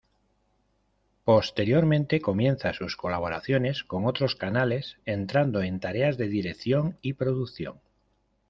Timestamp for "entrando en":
5.05-5.79